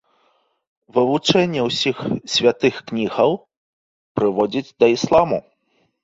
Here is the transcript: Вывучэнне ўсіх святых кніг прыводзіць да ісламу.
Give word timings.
Вывучэнне 0.95 1.65
ўсіх 1.65 1.97
святых 2.35 2.79
кніг 2.87 3.19
прыводзіць 4.21 4.73
да 4.85 4.91
ісламу. 4.95 5.39